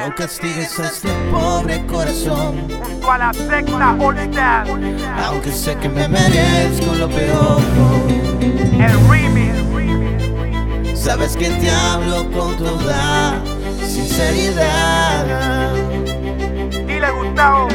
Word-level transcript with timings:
No 0.00 0.12
castigues 0.16 0.76
a 0.80 0.86
este 0.86 1.08
pobre 1.30 1.86
corazón. 1.86 2.68
Junto 2.68 3.12
a 3.12 3.18
la 3.18 3.32
secta 3.32 3.92
unidad 3.92 4.66
Aunque 5.24 5.52
sé 5.52 5.76
que 5.76 5.88
me 5.88 6.08
merezco 6.08 6.92
lo 6.96 7.08
peor. 7.08 7.62
El 8.40 9.08
remix. 9.08 9.54
Sabes 10.98 11.36
que 11.36 11.48
te 11.48 11.70
hablo 11.70 12.28
con 12.32 12.56
toda 12.56 13.40
sinceridad. 13.86 15.72
Dile 16.70 17.10
Gustavo. 17.12 17.68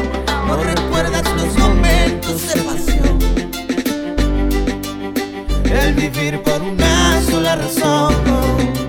No 0.46 0.62
recuerdas 0.62 1.24
los 1.38 1.58
momentos 1.58 2.54
de 2.54 2.62
pasión. 2.64 3.18
El 5.72 5.94
vivir 5.94 6.42
por 6.44 6.62
una 6.62 7.22
sola 7.22 7.56
razón 7.56 8.81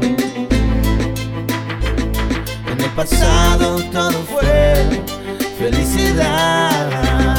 pasado 2.96 3.76
todo 3.90 4.22
fue 4.25 5.03
felicidad. 5.58 7.36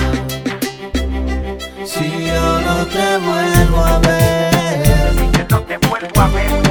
Si 1.86 2.26
yo 2.26 2.62
no 2.62 2.86
te 2.88 3.18
vuelvo 3.18 3.77
a 3.77 4.00
ver, 4.00 5.13
si 5.13 5.38
yo 5.38 5.46
no 5.50 5.62
te 5.62 5.77
vuelvo 5.77 6.22
a 6.22 6.27
ver. 6.30 6.62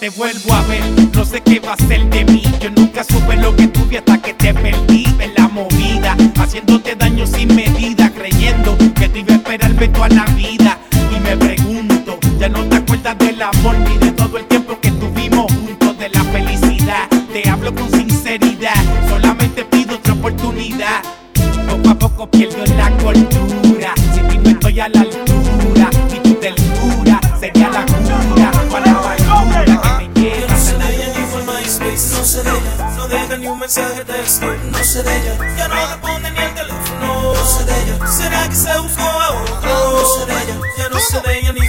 te 0.00 0.10
vuelvo 0.10 0.52
a 0.52 0.62
ver. 0.62 0.82
No 1.14 1.24
sé 1.24 1.40
qué 1.40 1.60
va 1.60 1.72
a 1.72 1.76
ser 1.76 2.08
de 2.10 2.24
mí. 2.24 2.42
Yo 2.60 2.70
nunca 2.70 3.04
supe 3.04 3.36
lo 3.36 3.54
que 3.54 3.68
tuve 3.68 3.98
hasta 3.98 4.18
que 4.18 4.34
te 4.34 4.52
perdí 4.54 5.06
en 5.18 5.34
la 5.34 5.48
movida. 5.48 6.16
Haciéndote 6.36 6.94
daño 6.94 7.26
sin 7.26 7.54
medida, 7.54 8.10
creyendo 8.10 8.76
que 8.94 9.08
te 9.08 9.20
iba 9.20 9.32
a 9.32 9.36
esperar 9.36 9.74
toda 9.92 10.08
la 10.08 10.24
vida. 10.36 10.78
Y 11.14 11.20
me 11.20 11.36
pregunto, 11.36 12.18
ya 12.38 12.48
no 12.48 12.64
te 12.64 12.76
acuerdas 12.76 13.18
del 13.18 13.40
amor 13.40 13.76
ni 13.78 13.98
de 13.98 14.12
todo 14.12 14.38
el 14.38 14.44
tiempo 14.46 14.78
que 14.80 14.90
tuvimos 14.92 15.52
juntos, 15.52 15.98
de 15.98 16.08
la 16.10 16.24
felicidad. 16.24 17.08
Te 17.32 17.48
hablo 17.48 17.74
con 17.74 17.90
sinceridad, 17.90 18.74
solamente 19.08 19.64
pido 19.64 19.96
otra 19.96 20.12
oportunidad. 20.14 21.02
Poco 21.68 21.90
a 21.90 21.94
poco 21.94 22.30
pierdo 22.30 22.65
mensaje 33.66 34.04
de 34.04 34.18
no 34.70 34.84
sé 34.84 35.02
de 35.02 35.16
ella. 35.16 35.56
Ya 35.56 35.66
no 35.66 35.74
responde 35.74 36.30
ni 36.30 36.38
el 36.38 36.54
teléfono, 36.54 37.34
no 37.34 37.44
sé 37.44 37.64
de 37.64 37.82
ella. 37.82 38.06
¿Será 38.06 38.48
que 38.48 38.54
se 38.54 38.78
buscó 38.78 39.02
a 39.02 39.30
otro? 39.42 39.56
No 39.60 40.06
sé 40.06 40.26
de 40.26 40.42
ella, 40.44 40.60
ya 40.78 40.88
no 40.88 40.98
sé 41.00 41.20
de 41.20 41.38
ella 41.40 41.52
ni 41.52 41.68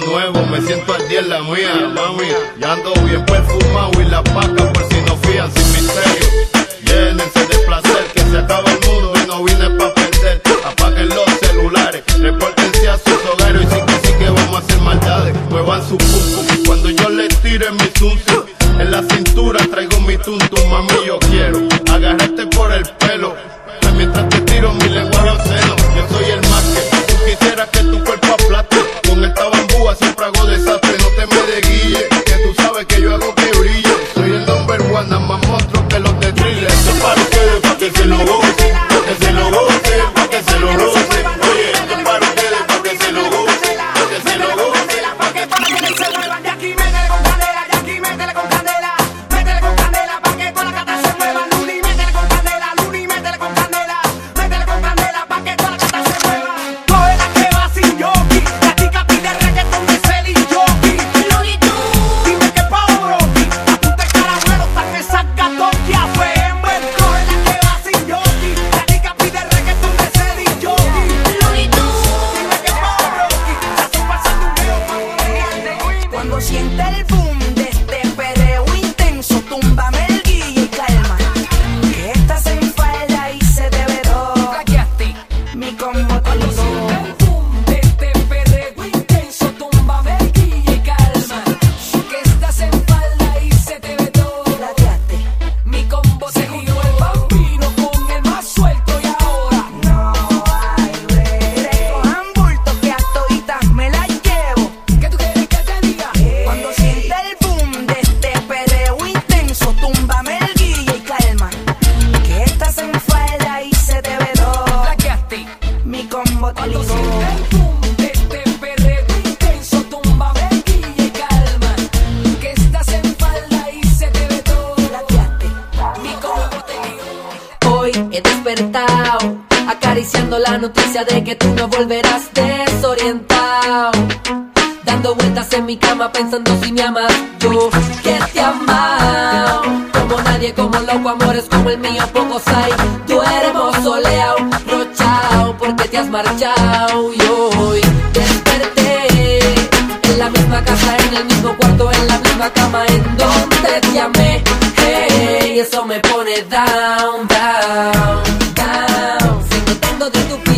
nuevo, 0.00 0.46
me 0.46 0.60
siento 0.60 0.94
al 0.94 1.08
día 1.08 1.20
en 1.20 1.28
la 1.28 1.42
mía, 1.42 1.92
mami. 1.94 2.28
Ya 2.58 2.72
ando 2.72 2.92
bien 3.04 3.24
perfume 3.24 3.67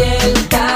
piel. 0.01 0.70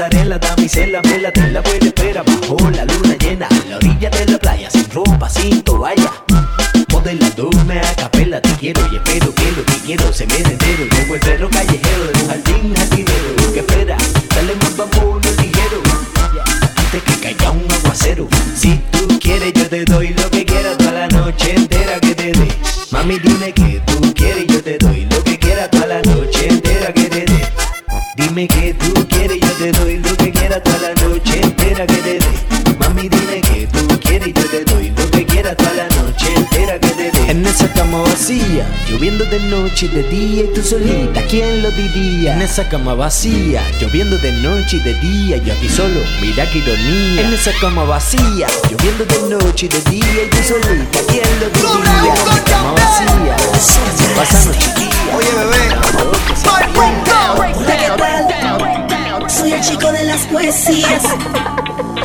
pasarela, 0.00 0.38
damisela, 0.38 1.02
vela, 1.02 1.30
te 1.30 1.50
la 1.50 1.60
buena 1.60 1.86
espera 1.86 2.22
bajo 2.22 2.56
la 2.70 2.86
luna 2.86 3.16
llena, 3.18 3.46
en 3.50 3.70
la 3.70 3.76
orilla 3.76 4.08
de 4.08 4.26
la 4.32 4.38
playa, 4.38 4.70
sin 4.70 4.90
ropa, 4.90 5.28
sin 5.28 5.62
toalla. 5.62 6.10
Modelando 6.90 7.50
una 7.50 7.82
capela, 7.96 8.40
te 8.40 8.50
quiero 8.56 8.80
y 8.90 8.96
espero 8.96 9.34
que 9.34 9.52
lo 9.52 9.64
que 9.64 9.74
quiero 9.84 10.10
se 10.12 10.26
me 10.26 10.36
entero. 10.36 10.86
Luego 10.90 11.14
el 11.14 11.20
perro 11.20 11.50
callejero 11.50 12.04
de 12.04 12.22
un 12.22 12.28
jardín 12.28 12.74
jardinero 12.76 13.52
que 13.52 13.60
espera, 13.60 13.96
dale 14.34 14.54
más 14.56 14.76
vamos 14.76 15.26
ligero 15.36 15.82
antes 16.76 17.02
que 17.02 17.20
caiga 17.20 17.50
un 17.50 17.70
aguacero. 17.70 18.28
Si 18.56 18.80
tú 18.90 19.06
quieres, 19.20 19.52
yo 19.52 19.68
te 19.68 19.84
doy 19.84 20.08
lo 20.14 20.30
que 20.30 20.46
quieras 20.46 20.78
toda 20.78 20.92
la 20.92 21.08
noche 21.08 21.54
entera 21.54 22.00
que 22.00 22.14
te 22.14 22.32
dé. 22.32 22.48
Mami, 22.90 23.18
dime 23.18 23.52
que 23.52 23.79
toda 30.62 30.78
la 30.78 30.94
noche 31.02 31.40
entera 31.42 31.86
que 31.86 31.96
te 31.96 32.18
dé. 32.18 32.26
Mami, 32.78 33.08
dime 33.08 33.40
que 33.40 33.66
tú 33.66 34.00
quieres 34.00 34.28
y 34.28 34.32
yo 34.32 34.44
te 34.46 34.64
doy 34.64 34.90
lo 34.96 35.10
que 35.10 35.24
quieras 35.26 35.56
toda 35.56 35.72
la 35.74 35.88
noche 35.88 36.34
entera 36.34 36.78
que 36.78 36.88
te 36.88 37.10
dé. 37.10 37.30
En 37.30 37.46
esa 37.46 37.72
cama 37.72 38.02
vacía, 38.02 38.66
lloviendo 38.88 39.24
de 39.24 39.38
noche 39.40 39.86
y 39.86 39.88
de 39.88 40.02
día 40.04 40.44
y 40.44 40.54
tú 40.54 40.62
solita, 40.62 41.22
¿quién 41.28 41.62
lo 41.62 41.70
diría? 41.70 42.34
En 42.34 42.42
esa 42.42 42.68
cama 42.68 42.94
vacía, 42.94 43.62
lloviendo 43.80 44.18
de 44.18 44.32
noche 44.32 44.76
y 44.76 44.80
de 44.80 44.94
día, 44.94 45.36
yo 45.36 45.52
aquí 45.52 45.68
solo, 45.68 46.00
mira 46.20 46.48
que 46.50 46.58
ironía. 46.58 47.22
En 47.22 47.32
esa 47.32 47.52
cama 47.60 47.84
vacía, 47.84 48.46
lloviendo 48.68 49.04
de 49.04 49.36
noche 49.36 49.66
y 49.66 49.68
de 49.68 49.80
día 49.90 50.24
y 50.24 50.30
tú 50.30 50.38
solita, 50.42 50.98
¿quién 51.08 51.28
lo 51.40 51.48
diría? 51.50 52.14
En 52.14 52.20
esa 52.20 52.44
cama 52.44 52.72
vacía, 52.72 53.36
pasando 54.16 54.52
chiquilla. 54.54 55.16
Oye, 55.16 55.28
bebé, 55.36 55.58
¿qué 56.26 57.90
tal? 57.96 58.29
el 59.52 59.60
chico 59.62 59.90
de 59.92 60.04
las 60.04 60.20
poesías, 60.26 61.02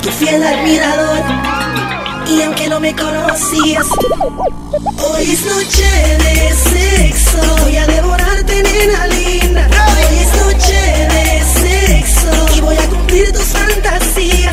tu 0.01 0.09
fiel 0.09 0.43
admirador. 0.43 1.23
Y 2.27 2.41
aunque 2.41 2.67
no 2.67 2.79
me 2.79 2.95
conocías, 2.95 3.85
hoy 4.97 5.31
es 5.31 5.45
noche 5.45 6.17
de 6.23 6.53
sexo. 6.53 7.55
Voy 7.63 7.77
a 7.77 7.85
devorarte, 7.85 8.63
nena 8.63 9.07
linda. 9.07 9.67
Hoy 9.67 10.17
es 10.17 10.31
noche 10.41 11.07
de 11.13 11.43
sexo. 11.61 12.57
Y 12.57 12.61
voy 12.61 12.77
a 12.77 12.87
cumplir 12.89 13.31
tus 13.31 13.45
fantasías. 13.45 14.44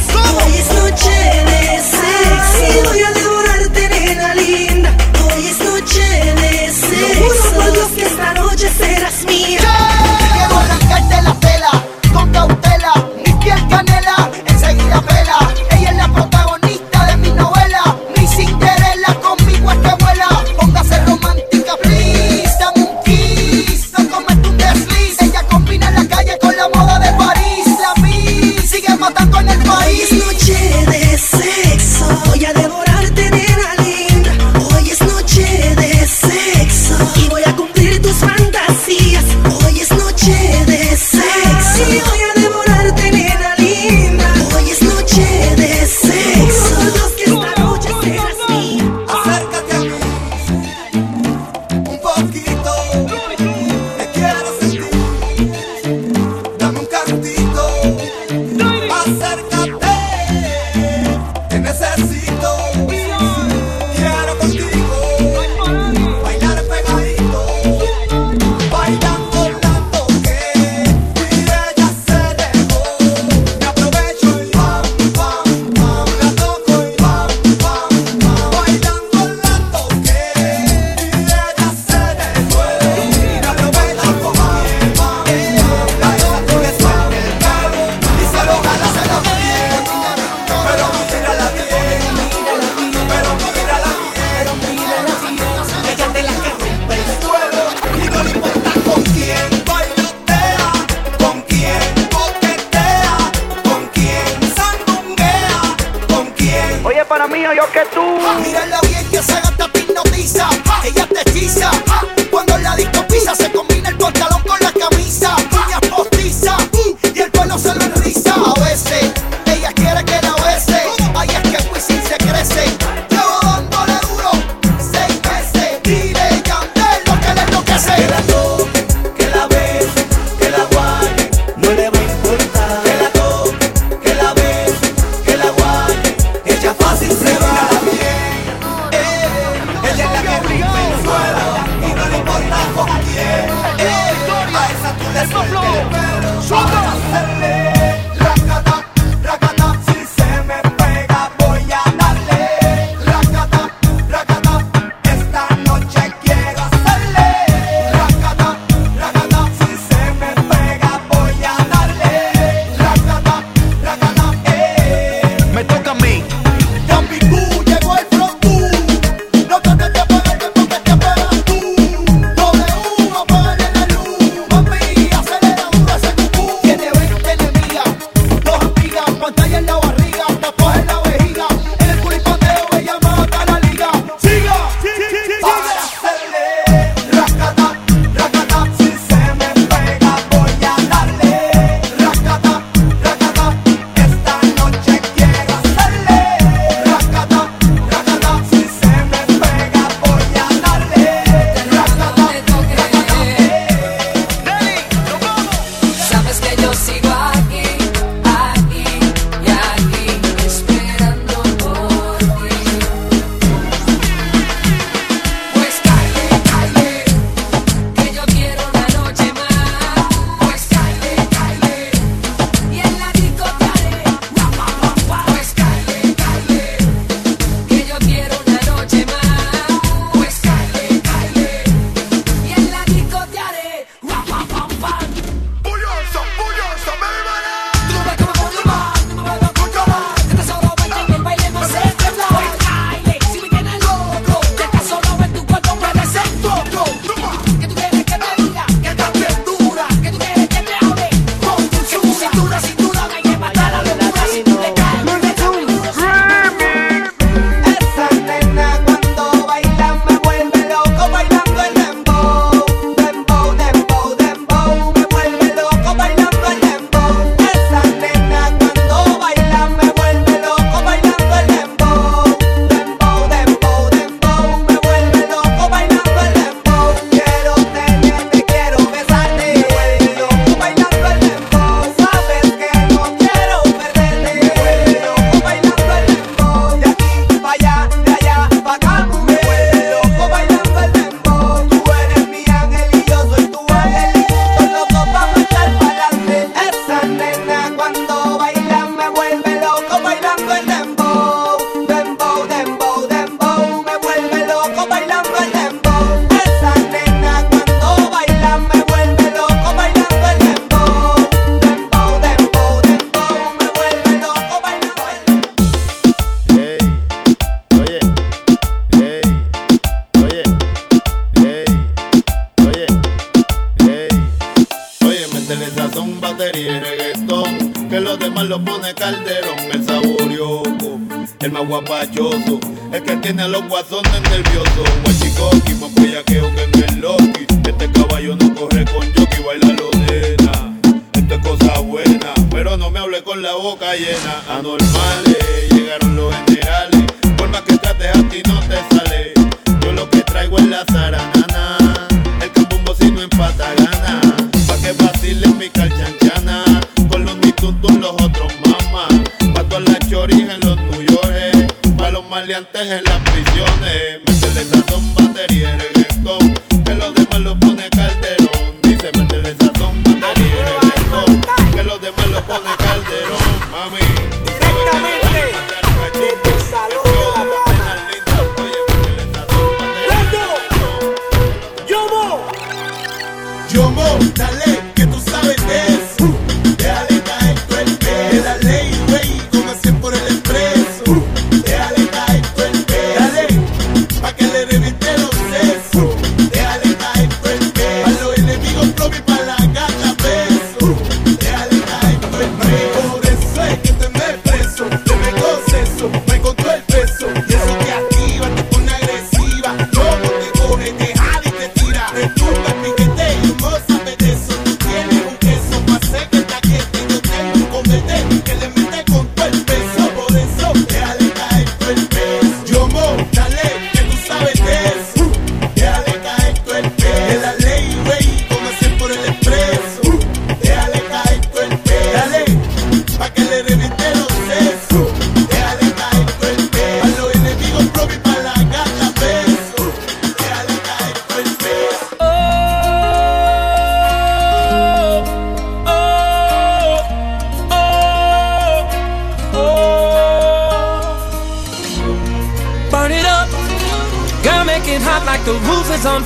que 107.85 107.95
tú. 107.95 108.82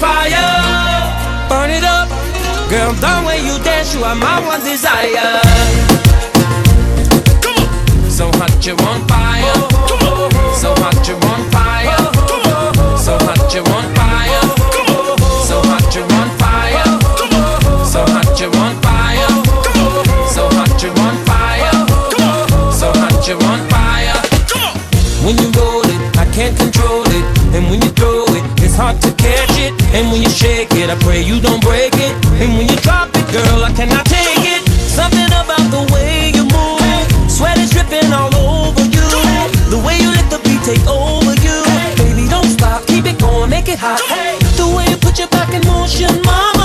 fire. 0.07 0.51
Burn 1.51 1.71
it 1.71 1.85
up. 1.85 2.09
Girl, 2.71 2.93
down 3.01 3.25
when 3.25 3.45
you 3.45 3.57
dance, 3.63 3.95
you 3.95 4.03
are 4.05 4.15
my 4.15 4.39
one 4.47 4.63
desire. 4.63 5.43
Come 7.45 7.59
on. 7.63 8.11
So 8.11 8.27
hot 8.39 8.55
you're 8.65 8.81
on 8.91 9.01
fire. 9.11 9.55
Oh, 9.55 9.69
come 9.89 10.05
on. 10.09 10.31
So 10.63 10.71
hot 10.83 11.07
you're 11.07 11.25
on 11.33 11.43
fire. 11.55 11.99
Oh, 11.99 12.11
come 12.31 12.47
on. 12.53 12.99
So 12.99 13.13
hot 13.27 13.55
you're 13.55 13.69
on 13.77 13.85
fire. 13.85 13.96
And 29.97 30.13
when 30.13 30.21
you 30.21 30.29
shake 30.29 30.73
it, 30.73 30.91
I 30.91 30.97
pray 31.01 31.23
you 31.23 31.41
don't 31.41 31.63
break 31.63 31.95
it. 31.95 32.13
And 32.37 32.59
when 32.59 32.69
you 32.69 32.77
drop 32.85 33.09
it, 33.17 33.25
girl, 33.33 33.65
I 33.65 33.73
cannot 33.73 34.05
take 34.05 34.45
it. 34.45 34.61
Something 34.69 35.25
about 35.25 35.65
the 35.73 35.89
way 35.91 36.33
you 36.37 36.45
move, 36.53 37.31
sweat 37.31 37.57
is 37.57 37.71
dripping 37.71 38.13
all 38.13 38.29
over 38.37 38.85
you. 38.85 39.09
The 39.73 39.81
way 39.81 39.97
you 39.97 40.13
let 40.13 40.29
the 40.29 40.39
beat 40.45 40.61
take 40.69 40.87
over 40.87 41.33
you, 41.41 41.65
baby, 41.97 42.29
don't 42.29 42.45
stop, 42.45 42.87
keep 42.87 43.07
it 43.07 43.19
going, 43.19 43.49
make 43.49 43.69
it 43.71 43.79
hot. 43.79 43.97
The 44.61 44.69
way 44.77 44.85
you 44.85 44.99
put 44.99 45.19
your 45.19 45.29
back 45.29 45.55
in 45.55 45.67
motion, 45.67 46.13
mom. 46.25 46.56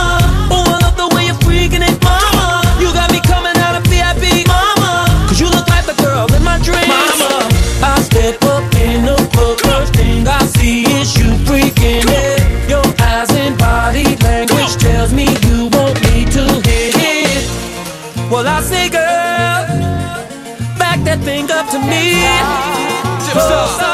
없어. 23.53 23.90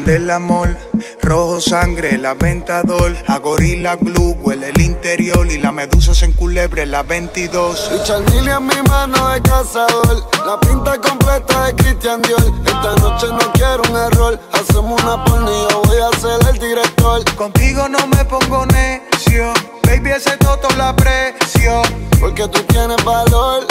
Prende 0.00 0.16
el 0.16 0.30
amor. 0.30 0.76
Rojo 1.20 1.60
sangre, 1.60 2.16
la 2.16 2.34
ventador. 2.34 3.14
A 3.26 3.38
gorila 3.38 3.96
glue, 3.96 4.34
huele 4.40 4.70
el 4.70 4.80
interior. 4.80 5.46
Y 5.50 5.58
la 5.58 5.72
medusa 5.72 6.14
se 6.14 6.26
enculebre 6.26 6.86
la 6.86 7.02
22. 7.02 7.90
Richard 7.92 8.22
Mille 8.30 8.52
en 8.52 8.66
mi 8.66 8.88
mano 8.88 9.28
de 9.28 9.42
cazador. 9.42 10.24
La 10.46 10.58
pinta 10.60 10.98
completa 10.98 11.66
de 11.66 11.74
Christian 11.74 12.22
Dior. 12.22 12.42
Esta 12.64 12.94
noche 12.96 13.26
no 13.28 13.52
quiero 13.52 13.82
un 13.90 13.96
error. 13.96 14.40
Hacemos 14.52 15.02
una 15.02 15.24
porno 15.24 15.50
y 15.50 15.72
yo 15.72 15.82
voy 15.82 15.98
a 15.98 16.18
ser 16.18 16.48
el 16.48 16.58
director. 16.58 17.34
Contigo 17.34 17.88
no 17.88 18.06
me 18.06 18.24
pongo 18.24 18.64
necio. 18.66 19.52
Baby, 19.82 20.12
ese 20.12 20.36
toto 20.38 20.68
la 20.76 20.90
aprecio. 20.90 21.82
Porque 22.20 22.48
tú 22.48 22.62
tienes 22.62 23.04
valor. 23.04 23.66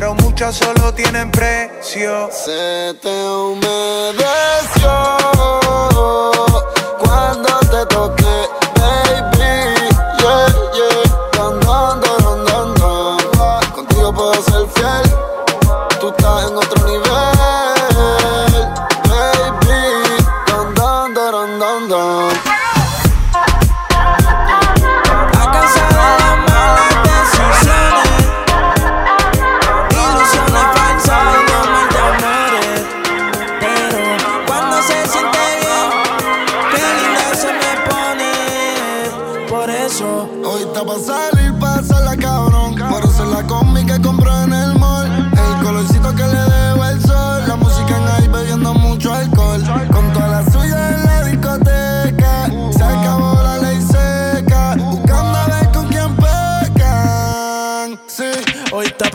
Pero 0.00 0.14
muchas 0.14 0.54
solo 0.54 0.94
tienen 0.94 1.28
precio. 1.32 2.30
Se 2.30 2.94
te 3.02 3.28
humedeció 3.28 4.92
cuando 7.00 7.58
te 7.68 7.84
toqué, 7.86 8.48
baby. 8.76 9.74
Yeah, 10.20 10.46
yeah. 10.72 11.02
Don, 11.32 11.58
don, 11.58 12.00
don, 12.00 12.44
don, 12.46 12.74
don. 12.76 13.18
Contigo 13.74 14.14
puedo 14.14 14.34
ser 14.34 14.68
fiel. 14.68 15.02
Tú 15.98 16.10
estás 16.10 16.48
en 16.48 16.56
otro 16.56 16.86
nivel, 16.86 17.02
baby. 19.08 19.82
Don, 20.46 20.74
don, 20.76 21.12
don, 21.12 21.58
don, 21.58 21.88
don. 21.88 22.57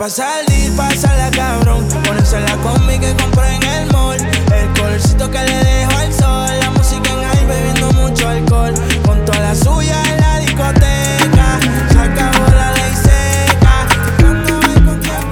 Pa' 0.04 0.10
salir, 0.10 0.70
pasarla 0.76 1.30
cabrón. 1.30 1.88
Ponerse 2.04 2.38
la 2.40 2.56
combi 2.56 2.98
que 2.98 3.14
compré 3.14 3.54
en 3.54 3.62
el 3.62 3.92
mall. 3.92 4.20
El 4.52 4.68
colorcito 4.78 5.30
que 5.30 5.38
le 5.38 5.56
dejo 5.64 5.96
al 5.96 6.12
sol. 6.12 6.50
La 6.60 6.70
música 6.70 7.10
en 7.10 7.24
ahí 7.24 7.46
bebiendo 7.46 7.90
mucho 7.92 8.28
alcohol. 8.28 8.74
Con 9.06 9.24
toda 9.24 9.38
la 9.40 9.54
suya 9.54 10.02
en 10.10 10.20
la 10.20 10.38
discoteca. 10.40 11.58
Se 11.90 11.98
acabó 11.98 12.44
la 12.54 12.72
ley 12.72 12.92
seca. 13.06 13.86
Buscando 14.18 14.54
a 14.54 14.60
ver 14.68 14.84
con 14.84 15.00
quién 15.00 15.22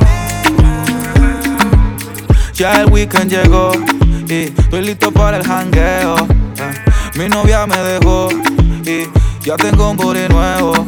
Ya 2.55 2.81
el 2.81 2.87
weekend 2.91 3.31
llegó 3.31 3.73
y 4.27 4.45
estoy 4.59 4.83
listo 4.87 5.13
para 5.13 5.37
el 5.37 5.47
jangueo. 5.47 6.17
eh. 6.17 7.19
Mi 7.19 7.29
novia 7.29 7.67
me 7.67 7.77
dejó 7.77 8.31
y 8.87 9.07
ya 9.45 9.57
tengo 9.57 9.91
un 9.91 9.99
booty 9.99 10.29
nuevo. 10.29 10.82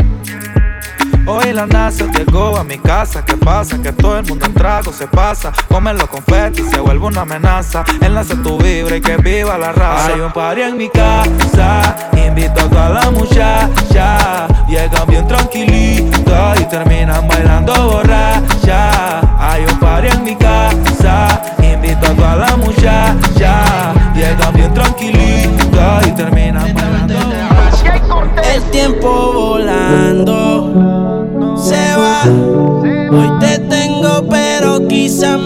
NASA 1.66 2.06
llegó 2.12 2.56
a 2.56 2.64
mi 2.64 2.78
casa. 2.78 3.24
¿Qué 3.24 3.36
pasa? 3.36 3.80
Que 3.80 3.92
todo 3.92 4.18
el 4.18 4.26
mundo 4.26 4.46
en 4.46 4.54
trago 4.54 4.92
se 4.92 5.06
pasa. 5.06 5.52
Comen 5.68 5.96
los 5.96 6.08
confetis 6.08 6.70
se 6.70 6.80
vuelve 6.80 7.06
una 7.06 7.22
amenaza. 7.22 7.84
Enlace 8.00 8.36
tu 8.36 8.58
vibra 8.58 8.96
y 8.96 9.00
que 9.00 9.16
viva 9.16 9.56
la 9.58 9.72
raza. 9.72 10.14
Hay 10.14 10.20
un 10.20 10.32
party 10.32 10.62
en 10.62 10.76
mi 10.76 10.88
casa. 10.88 12.10
Invito 12.16 12.60
a 12.60 12.68
toda 12.68 12.88
la 12.90 13.10
muchacha. 13.10 14.48
Llegan 14.68 15.06
bien 15.08 15.26
tranquilitas 15.28 16.60
y 16.60 16.64
terminan 16.64 17.28
bailando 17.28 17.72
borracha. 17.74 19.20
Hay 19.38 19.64
un 19.64 19.78
party 19.78 20.08
en 20.08 20.24
mi 20.24 20.36
casa. 20.36 21.42
Invito 21.62 22.06
a 22.06 22.14
toda 22.14 22.36
la 22.36 22.56
muchacha. 22.56 23.92
Llegan 24.14 24.54
bien 24.54 24.72
tranquilitas 24.74 26.06
y 26.06 26.10
terminan 26.12 26.23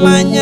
mañana 0.03 0.38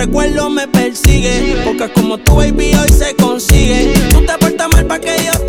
recuerdo 0.00 0.48
me 0.48 0.66
persigue. 0.66 1.56
Porque 1.64 1.92
como 1.92 2.16
tu 2.18 2.36
baby 2.36 2.74
hoy 2.74 2.88
se 2.88 3.14
consigue. 3.16 3.92
Tú 4.10 4.24
te 4.24 4.32
portas 4.38 4.68
mal 4.72 4.86
pa' 4.86 4.98
que 4.98 5.14
yo 5.24 5.39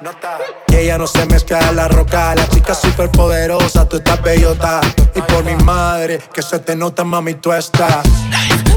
nota. 0.00 0.38
Y 0.68 0.76
ella 0.76 0.98
no 0.98 1.06
se 1.06 1.24
mezcla 1.26 1.58
en 1.68 1.76
la 1.76 1.88
roca. 1.88 2.34
La 2.34 2.48
chica 2.48 2.74
super 2.74 3.10
poderosa, 3.10 3.88
tú 3.88 3.96
estás 3.96 4.20
bellota. 4.22 4.80
Y 5.14 5.20
por 5.22 5.44
mi 5.44 5.54
madre, 5.64 6.20
que 6.32 6.42
se 6.42 6.58
te 6.58 6.76
nota, 6.76 7.04
mami, 7.04 7.34
tú 7.34 7.52
estás. 7.52 8.04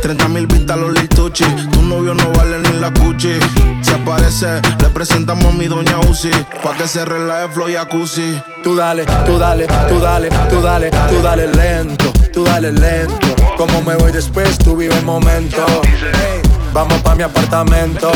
30 0.02 0.28
mil 0.30 0.48
vistas 0.48 0.78
los 0.78 0.94
lituchi. 0.94 1.46
Tu 1.72 1.82
novio 1.82 2.14
no 2.14 2.32
vale 2.34 2.60
ni 2.60 2.80
la 2.80 2.92
cuchi. 2.94 3.40
Si 3.82 3.94
aparece, 3.94 4.62
le 4.82 4.90
presentamos 4.90 5.46
a 5.46 5.58
mi 5.58 5.68
doña 5.68 6.00
Uzi. 6.10 6.32
Pa' 6.64 6.76
que 6.78 6.88
se 6.88 7.04
relaje 7.06 7.50
flow 7.50 7.70
y 7.70 7.74
jacuzzi. 7.74 8.42
Tú 8.64 8.76
dale, 8.76 9.06
tú 9.26 9.38
dale, 9.38 9.68
tú 9.90 10.00
dale, 10.00 10.30
tú 10.50 10.62
dale, 10.62 10.90
tú 11.10 11.22
dale 11.22 11.48
lento, 11.48 12.12
tú 12.34 12.44
dale 12.44 12.72
lento. 12.72 13.28
Como 13.58 13.82
me 13.82 13.96
voy 13.96 14.12
después, 14.12 14.58
tú 14.58 14.76
vive 14.76 14.96
el 14.96 15.06
momento. 15.06 15.66
Hey, 15.84 16.42
vamos 16.74 17.02
pa' 17.02 17.16
mi 17.16 17.24
apartamento. 17.24 18.12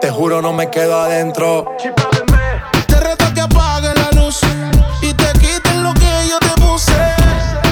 Te 0.00 0.10
juro, 0.10 0.40
no 0.40 0.54
me 0.54 0.70
quedo 0.70 0.98
adentro. 0.98 1.76
Te 2.86 3.00
reto 3.00 3.34
que 3.34 3.40
apagues 3.42 3.94
la 3.94 4.10
luz 4.18 4.40
y 5.02 5.12
te 5.12 5.32
quites 5.34 5.76
lo 5.76 5.92
que 5.92 6.26
yo 6.26 6.38
te 6.38 6.58
puse. 6.58 6.92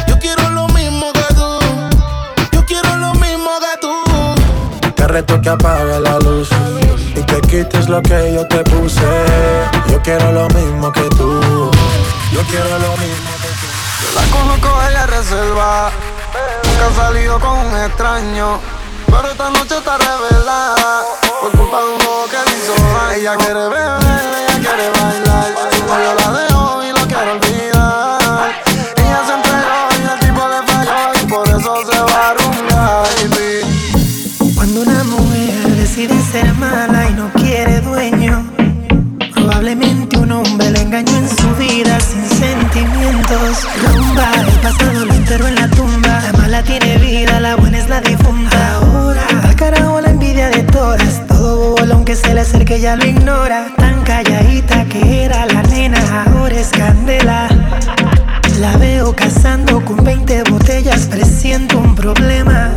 Yo 0.06 0.18
quiero 0.18 0.50
lo 0.50 0.68
mismo 0.68 1.10
que 1.14 1.34
tú. 1.34 1.58
Yo 2.52 2.66
quiero 2.66 2.96
lo 2.96 3.14
mismo 3.14 3.50
que 3.60 3.80
tú. 3.80 4.92
Te 4.94 5.08
reto 5.08 5.40
que 5.40 5.48
apague 5.48 6.00
la 6.00 6.18
luz 6.18 6.50
y 7.16 7.22
te 7.22 7.40
quites 7.40 7.88
lo 7.88 8.02
que 8.02 8.34
yo 8.34 8.46
te 8.46 8.62
puse. 8.64 9.00
Yo 9.88 10.02
quiero 10.02 10.30
lo 10.30 10.48
mismo 10.48 10.92
que 10.92 11.08
tú. 11.16 11.70
Yo 12.32 12.42
quiero 12.50 12.78
lo 12.78 12.94
mismo 12.98 13.30
que 13.40 13.48
tú. 13.48 14.16
La 14.16 14.22
conozco 14.36 14.68
ella 14.90 15.06
reserva. 15.06 15.90
Nunca 16.64 16.86
ha 16.88 17.06
salido 17.06 17.40
con 17.40 17.58
un 17.58 17.76
extraño. 17.84 18.77
Pero 19.20 19.32
esta 19.32 19.50
noche 19.50 19.76
está 19.76 19.98
revelada. 19.98 21.02
Por 21.40 21.50
culpa 21.50 21.78
de 21.80 21.86
uno 21.86 22.10
que 22.30 22.38
le 22.48 22.56
hizo 22.56 22.74
daño. 22.74 23.10
Ella 23.16 23.36
quiere 23.36 23.54
beber, 23.54 23.98
ella 24.38 24.56
quiere 24.62 24.86
bailar. 24.96 25.48
Su 25.72 25.82
novio 25.86 26.14
la 26.14 26.28
dejó 26.38 26.84
y 26.84 26.90
lo 26.90 27.06
quiere 27.08 27.30
olvidar. 27.32 28.48
Ella 28.96 29.20
se 29.26 29.32
entregó 29.34 29.80
y 29.98 30.02
el 30.12 30.18
tipo 30.20 30.42
le 30.48 30.60
falló. 30.70 31.00
Y 31.20 31.26
por 31.26 31.48
eso 31.48 31.72
se 31.90 32.00
va 32.00 32.28
a 32.28 32.34
rumbear. 32.34 33.06
baby. 33.32 34.54
Cuando 34.54 34.82
una 34.82 35.02
mujer 35.04 35.66
decide 35.76 36.14
ser 36.30 36.54
mala 36.54 37.08
y 37.10 37.14
no 37.14 37.32
quiere 37.32 37.80
dueño, 37.80 38.46
probablemente 39.34 40.16
un 40.16 40.30
hombre 40.30 40.70
le 40.70 40.80
engañó 40.82 41.16
en 41.18 41.28
su 41.28 41.48
vida 41.56 41.98
sin 42.00 42.24
sentimientos. 42.28 43.66
Rumba, 43.82 44.30
el 44.40 44.60
pasado 44.60 45.04
lo 45.04 45.12
enterró 45.12 45.48
en 45.48 45.54
la 45.56 45.68
tumba. 45.70 46.20
La 46.22 46.32
mala 46.38 46.62
tiene 46.62 46.98
vida, 46.98 47.40
la 47.40 47.56
se 52.18 52.34
le 52.34 52.40
acerque 52.40 52.80
ya 52.80 52.96
lo 52.96 53.06
ignora. 53.06 53.72
Tan 53.76 54.02
calladita 54.02 54.84
que 54.86 55.24
era 55.24 55.46
la 55.46 55.62
nena, 55.62 56.24
ahora 56.24 56.54
es 56.54 56.68
candela. 56.68 57.48
La 58.60 58.76
veo 58.76 59.14
cazando 59.14 59.84
con 59.84 60.02
20 60.04 60.44
botellas, 60.50 61.06
presiento 61.06 61.78
un 61.78 61.94
problema. 61.94 62.74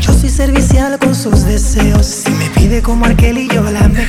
Yo 0.00 0.12
soy 0.12 0.30
servicial 0.30 0.98
con 0.98 1.14
sus 1.14 1.44
deseos. 1.44 2.06
Si 2.06 2.30
me 2.30 2.48
pide 2.50 2.82
como 2.82 3.06
aquel 3.06 3.38
y 3.38 3.48
yo 3.48 3.62
la 3.62 3.88
me. 3.88 4.06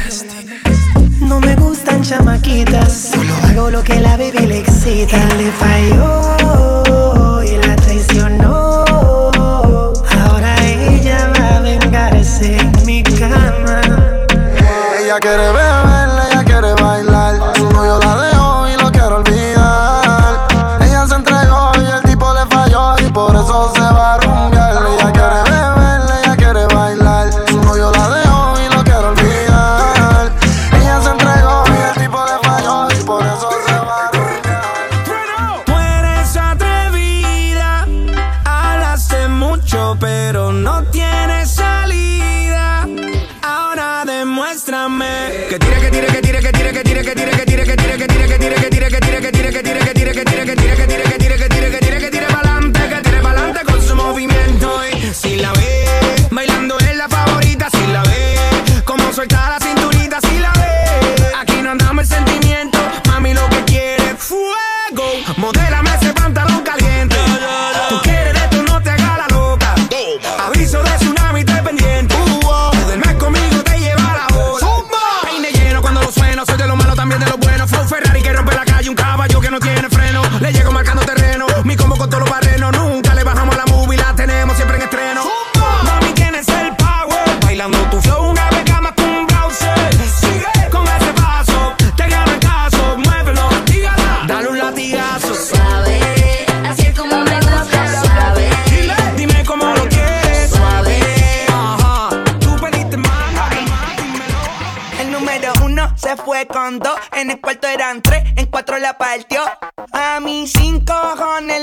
No 1.19 1.39
me 1.39 1.55
gustan 1.55 2.01
chamaquitas, 2.01 3.11
solo 3.11 3.33
hago 3.43 3.69
lo 3.69 3.83
que 3.83 3.99
la 3.99 4.15
baby 4.17 4.45
le 4.47 4.59
excita. 4.59 5.17
Le 5.35 5.51
falló 5.51 6.76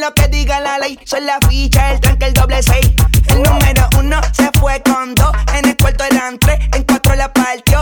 lo 0.04 0.12
que 0.12 0.28
diga 0.28 0.60
la 0.60 0.78
ley. 0.78 0.98
Soy 1.04 1.22
la 1.22 1.38
ficha, 1.48 1.92
el 1.92 2.00
tanque, 2.00 2.26
el 2.26 2.34
doble 2.34 2.62
seis. 2.62 2.92
El 3.28 3.42
número 3.42 3.88
uno 3.98 4.20
se 4.32 4.50
fue 4.60 4.82
con 4.82 5.14
dos. 5.14 5.32
En 5.54 5.64
el 5.66 5.76
cuarto 5.78 6.04
eran 6.04 6.38
tres, 6.38 6.58
en 6.74 6.82
cuatro 6.82 7.14
la 7.14 7.32
partió. 7.32 7.80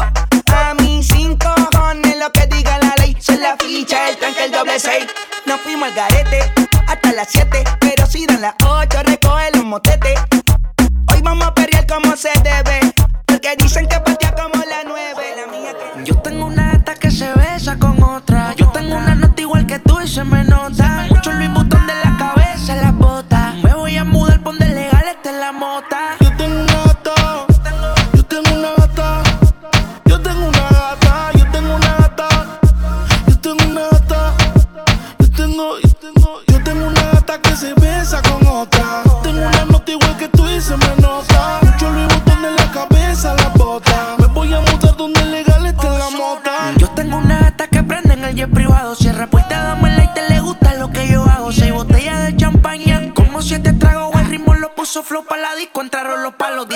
A 0.54 0.74
mí 0.74 1.02
cinco 1.02 1.52
cojones 1.72 2.16
lo 2.18 2.30
que 2.30 2.46
diga 2.46 2.78
la 2.78 2.94
ley. 2.98 3.16
Soy 3.18 3.38
la 3.38 3.56
ficha, 3.56 4.08
el 4.08 4.16
tanque, 4.18 4.44
el 4.44 4.52
doble 4.52 4.78
seis. 4.78 5.06
Nos 5.46 5.60
fuimos 5.62 5.88
al 5.88 5.94
garete 5.94 6.52
hasta 6.86 7.12
las 7.12 7.28
siete. 7.28 7.64
Pero 7.80 8.06
si 8.06 8.24
dan 8.24 8.40
las 8.40 8.54
ocho, 8.64 9.02
recoge 9.02 9.50
los 9.54 9.64
motetes. 9.64 10.20
Hoy 11.12 11.22
vamos 11.22 11.48
a 11.48 11.54
perrear 11.54 11.86
como 11.88 12.16
se 12.16 12.30
debe. 12.44 12.92
Porque 13.26 13.56
dicen 13.56 13.88
que 13.88 13.91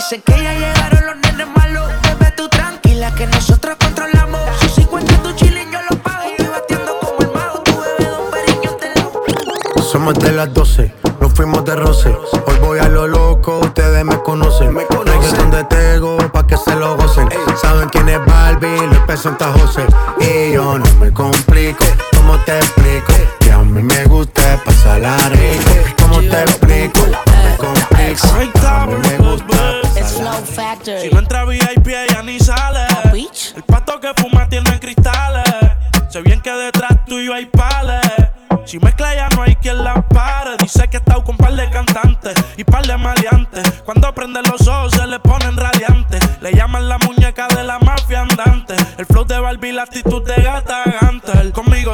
Dicen 0.08 0.22
que 0.22 0.40
ya 0.40 0.52
llegaron 0.52 1.04
los 1.04 1.16
nenes 1.16 1.48
malos. 1.48 1.90
Bebé, 2.04 2.32
tú 2.36 2.48
tranquila, 2.48 3.12
que 3.16 3.26
nosotros 3.26 3.74
controlamos. 3.80 4.40
Sus 4.60 4.74
50 4.76 5.20
tu 5.20 5.32
chilling, 5.32 5.68
yo 5.72 5.80
lo 5.90 5.96
pago. 6.00 6.22
Estoy 6.30 6.46
bateando 6.46 6.96
como 7.00 7.18
el 7.18 7.32
mago, 7.34 7.58
tu 7.64 7.72
bebé, 7.72 8.08
don 8.08 8.30
Periño, 8.30 8.70
te 8.76 8.92
lo 9.00 9.82
Somos 9.82 10.14
de 10.14 10.30
las 10.30 10.54
12, 10.54 10.94
nos 11.20 11.32
fuimos 11.34 11.64
de 11.64 11.74
roce. 11.74 12.16
Hoy 12.46 12.58
voy 12.60 12.78
a 12.78 12.88
lo 12.88 13.08
loco, 13.08 13.58
ustedes 13.58 14.04
me 14.04 14.16
conocen. 14.22 14.72
Me 14.72 14.86
conocen 14.86 15.50
de 15.50 15.64
Tego, 15.64 16.18
pa' 16.32 16.46
que 16.46 16.56
se 16.56 16.76
lo 16.76 16.96
gocen. 16.96 17.28
Saben 17.60 17.88
quién 17.88 18.08
es 18.08 18.24
Barbie, 18.24 18.86
le 18.86 19.00
presenta 19.06 19.50
José. 19.58 19.86
Y 20.20 20.52
yo 20.52 20.78
no 20.78 20.86
me 21.00 21.12
complico, 21.12 21.84
¿cómo 22.12 22.38
te 22.44 22.56
explico? 22.56 23.35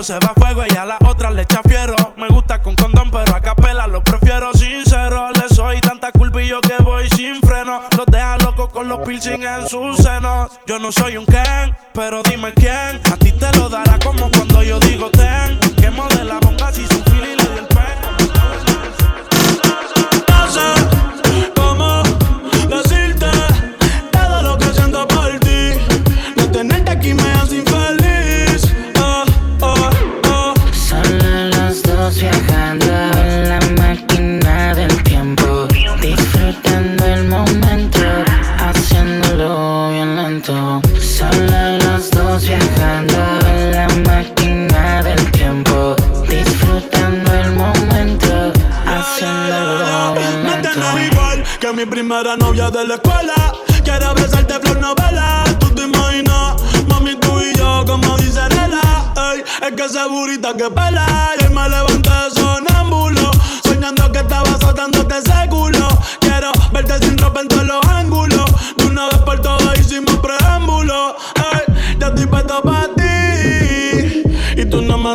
Se 0.03 0.15
va 0.15 0.33
fuego 0.35 0.65
y 0.69 0.77
a 0.77 0.85
la 0.85 0.99
otra 1.07 1.31
le 1.31 1.43
echa 1.43 1.63
fiero. 1.63 1.95
Me 2.17 2.27
gusta 2.27 2.61
con 2.61 2.75
condón, 2.75 3.09
pero 3.13 3.37
a 3.37 3.41
capela 3.41 3.87
lo 3.87 4.03
prefiero 4.03 4.53
sincero. 4.53 5.31
Le 5.31 5.49
soy 5.55 5.81
tanta 5.81 6.11
culpa 6.11 6.43
y 6.43 6.49
yo 6.49 6.61
que 6.61 6.75
voy 6.83 7.09
sin 7.11 7.41
freno. 7.41 7.83
Los 7.97 8.07
deja 8.07 8.37
locos 8.39 8.71
con 8.71 8.89
los 8.89 8.99
piercing 9.07 9.45
en 9.45 9.69
sus 9.69 9.99
senos. 9.99 10.59
Yo 10.67 10.81
no 10.81 10.91
soy 10.91 11.17
un 11.17 11.25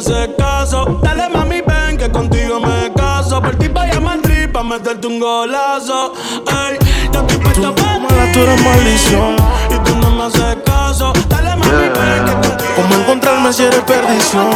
haces 0.07 0.29
caso. 0.37 0.99
Dale, 1.01 1.29
mami, 1.29 1.61
ven 1.61 1.97
que 1.97 2.09
contigo 2.09 2.59
me 2.59 2.91
caso. 2.93 3.41
Por 3.41 3.55
ti 3.55 3.69
pa' 3.69 3.85
llamar 3.87 4.21
trip, 4.21 4.51
pa' 4.51 4.63
meterte 4.63 5.07
un 5.07 5.19
golazo. 5.19 6.13
Ey, 6.47 6.77
yo 7.11 7.21
estoy 7.21 7.37
puesto 7.37 7.75
para 7.75 7.97
ti. 7.97 8.31
tú 8.33 8.39
eres 8.39 8.63
maldición. 8.63 9.35
Y 9.69 9.77
tú 9.83 9.95
no 9.97 10.11
me 10.11 10.23
haces 10.23 10.57
caso. 10.65 11.13
Dale, 11.27 11.55
mami, 11.55 11.89
ven 11.89 12.25
que 12.25 12.33
contigo 12.33 12.73
¿Cómo 12.75 12.95
encontrarme 12.95 13.53
si 13.53 13.63
eres 13.63 13.81
perdición? 13.81 14.51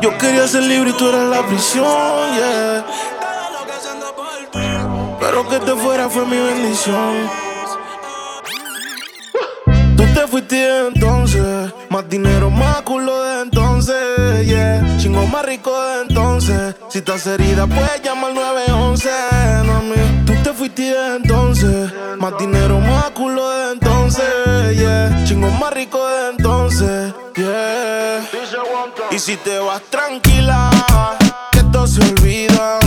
Yo 0.00 0.18
quería 0.18 0.46
ser 0.46 0.62
libre 0.64 0.90
y 0.90 0.92
tú 0.92 1.08
eras 1.08 1.28
la 1.28 1.46
prisión, 1.46 1.86
yeah. 2.34 2.84
Pero 5.18 5.48
que 5.48 5.58
te 5.60 5.74
fuera 5.74 6.10
fue 6.10 6.26
mi 6.26 6.36
bendición. 6.36 7.53
Fuiste 10.34 10.88
entonces, 10.88 11.72
más 11.90 12.08
dinero, 12.08 12.50
más 12.50 12.82
culo 12.82 13.22
de 13.22 13.42
entonces, 13.42 14.44
yeah. 14.44 14.96
Chingo 14.98 15.24
más 15.28 15.46
rico 15.46 15.70
de 15.80 16.02
entonces. 16.08 16.74
Si 16.88 16.98
estás 16.98 17.24
herida, 17.28 17.68
puedes 17.68 18.02
llamar 18.02 18.30
al 18.30 18.34
911, 18.34 19.08
mami. 19.64 19.94
Tú 20.26 20.32
te 20.42 20.52
fuiste 20.52 20.92
entonces, 21.14 21.88
más 22.18 22.36
dinero, 22.36 22.80
más 22.80 23.10
culo 23.10 23.48
de 23.48 23.74
entonces, 23.74 24.76
yeah. 24.76 25.24
Chingo 25.24 25.48
más 25.52 25.72
rico 25.72 26.04
de 26.04 26.30
entonces, 26.30 27.14
yeah. 27.36 28.28
Y 29.12 29.18
si 29.20 29.36
te 29.36 29.60
vas 29.60 29.82
tranquila, 29.82 30.68
que 31.52 31.60
esto 31.60 31.86
se 31.86 32.00
olvida. 32.00 32.80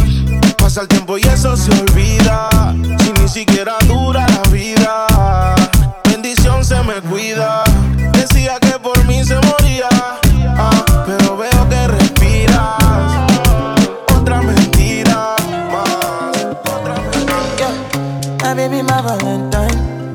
Pasa 0.58 0.82
el 0.82 0.90
tiempo 0.90 1.18
y 1.18 1.22
eso 1.22 1.56
se 1.56 1.72
olvida. 1.72 2.50
Si 3.00 3.14
ni 3.14 3.30
siquiera 3.30 3.78
dura 3.88 4.26
la 4.28 4.50
vida, 4.50 5.07
me 6.88 7.02
cuida. 7.02 7.64
Decía 8.14 8.58
que 8.62 8.80
por 8.80 9.04
mí 9.06 9.24
se 9.24 9.36
moría, 9.36 9.90
ah, 10.58 10.86
pero 11.06 11.36
veo 11.36 11.70
que 11.70 11.88
respiras. 11.88 12.78
Otra 14.16 14.42
mentira 14.42 15.36
más. 15.72 16.38
My 18.42 18.54
baby, 18.56 18.82
my 18.84 19.02
Valentine. 19.02 20.14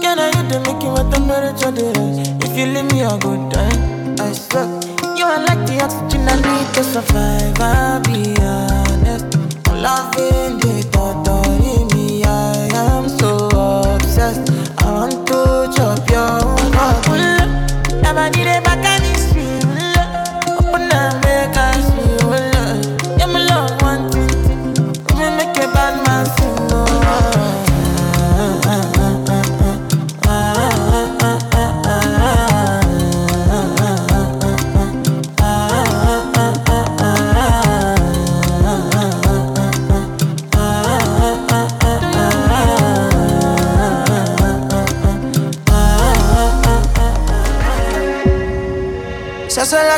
Can 0.00 0.18
I 0.20 0.30
hit 0.34 0.48
the 0.48 0.60
Mickey 0.60 0.86
with 0.86 1.10
temperature 1.10 1.72
this? 1.72 2.28
If 2.44 2.56
you 2.56 2.66
leave 2.66 2.90
me 2.92 3.02
a 3.02 3.18
good 3.18 3.50
time, 3.52 4.14
I 4.20 4.32
swear. 4.32 4.68
You 5.16 5.26
are 5.26 5.42
like 5.44 5.66
the 5.66 5.82
oxygen 5.82 6.28
I 6.28 6.36
need 6.36 6.74
to 6.74 6.84
survive. 6.84 7.60
I'll 7.60 8.00
be 8.00 8.36
honest. 8.40 9.26
Loving 9.72 10.58
the 10.60 10.88
thought 10.92 11.33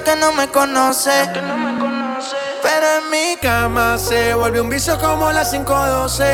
que 0.03 0.16
no 0.16 0.32
me 0.32 0.49
conoce. 0.49 1.28
Pero 2.62 2.86
en 2.99 3.11
mi 3.11 3.36
cama 3.40 3.99
se 3.99 4.34
volvió 4.34 4.62
un 4.62 4.68
vicio 4.68 4.99
como 4.99 5.30
las 5.32 5.51
512. 5.51 6.24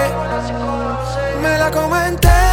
Me 1.40 1.58
la 1.58 1.70
comenté. 1.70 2.51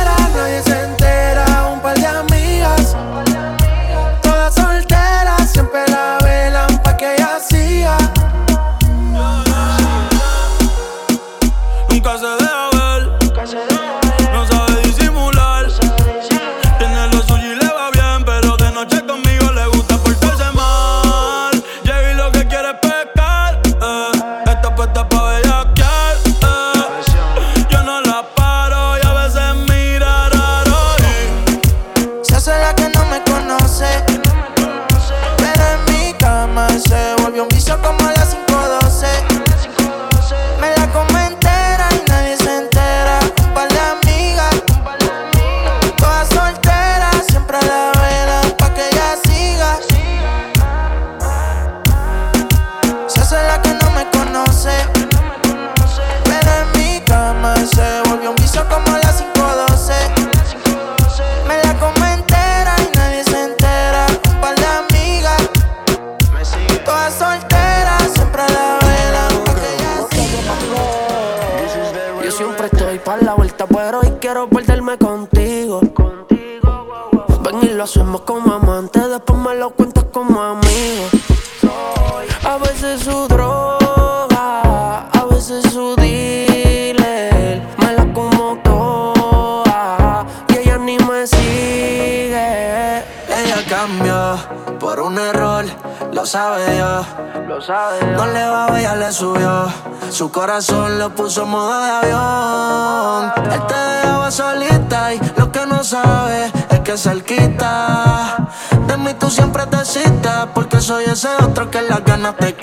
uso 101.30 101.46
moda 101.46 101.86
de 101.86 101.92
avión. 101.92 103.32
Este 103.38 103.56
Él 103.56 103.68
te 103.68 103.76
dejaba 103.76 104.32
solita 104.32 105.14
y 105.14 105.20
lo 105.38 105.52
que 105.52 105.64
no 105.68 105.84
sabes 105.84 106.52
es 106.72 106.80
que 106.80 106.98
cerquita. 106.98 108.48
De 108.88 108.98
mí 108.98 109.14
tú 109.14 109.30
siempre 109.30 109.68
te 109.68 109.86
citas 109.86 110.48
porque 110.56 110.82
soy 110.82 111.04
ese 111.06 111.30
otro 111.46 111.70
que 111.70 111.84
las 111.84 112.04
ganas 112.04 112.36
te 112.38 112.56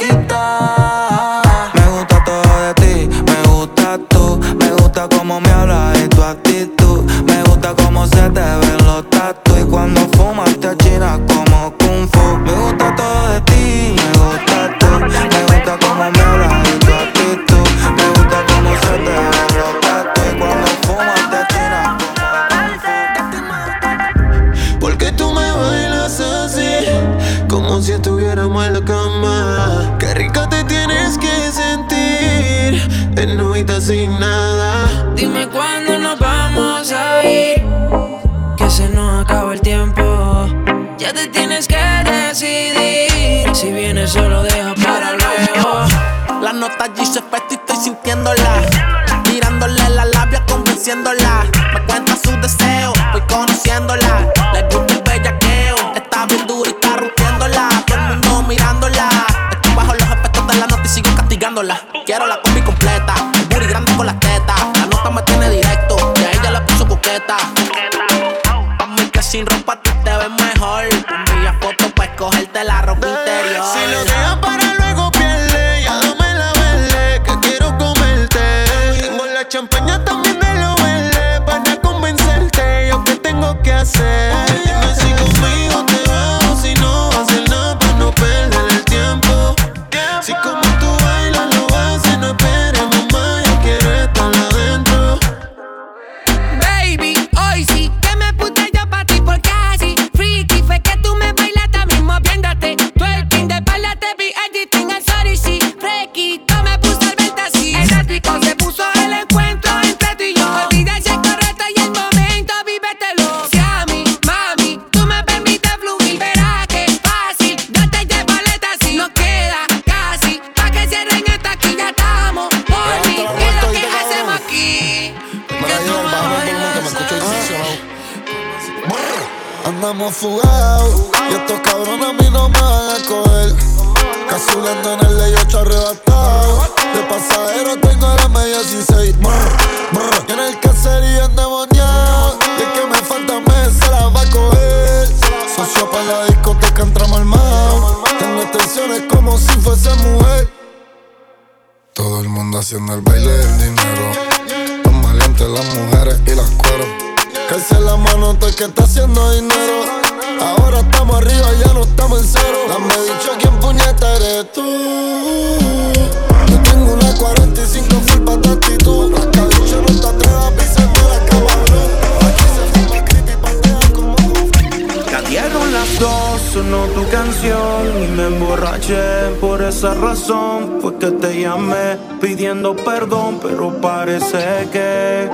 esa 179.77 179.93
razón 179.93 180.79
fue 180.81 180.97
que 180.97 181.11
te 181.11 181.39
llamé 181.43 181.99
pidiendo 182.19 182.75
perdón, 182.75 183.39
pero 183.43 183.79
parece 183.79 184.67
que 184.73 185.29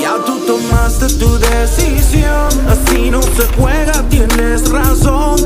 ya 0.00 0.14
tú 0.24 0.38
tomaste 0.46 1.08
tu 1.18 1.38
decisión. 1.38 2.48
Así 2.66 3.10
no 3.10 3.20
se 3.20 3.42
juega, 3.58 3.92
tienes 4.08 4.70
razón. 4.70 5.36